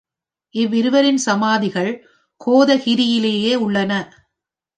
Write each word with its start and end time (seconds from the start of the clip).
இவ்விருவரின் 0.55 1.17
சமாதிகள் 1.17 1.91
கோதகிரியிலேயே 2.41 3.53
உள்ளன. 3.55 3.91